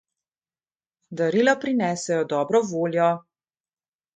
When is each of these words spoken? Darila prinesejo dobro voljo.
Darila 1.19 1.53
prinesejo 1.65 2.25
dobro 2.33 2.63
voljo. 2.73 3.11